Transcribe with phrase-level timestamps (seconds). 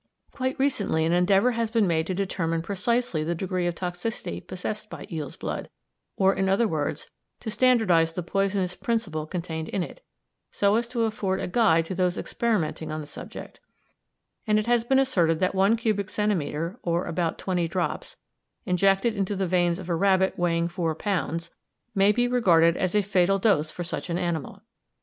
[0.31, 4.89] Quite recently an endeavour has been made to determine precisely the degree of toxicity possessed
[4.89, 5.69] by eel's blood,
[6.15, 10.03] or, in other words, to standardise the poisonous principle contained in it,
[10.49, 13.59] so as to afford a guide to those experimenting on the subject;
[14.47, 18.17] and it has been asserted that one cubic centimetre, or about twenty drops,
[18.65, 21.51] injected into the veins of a rabbit weighing four pounds,
[21.93, 24.63] may be regarded as a fatal dose for such an animal.